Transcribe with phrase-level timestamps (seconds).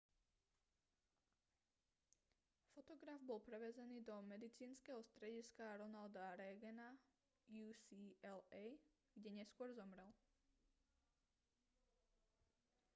[2.73, 6.89] fotograf bol prevezený do medicínskeho strediska ronalda reagana
[7.53, 8.65] ucla
[9.15, 10.09] kde neskôr zomrel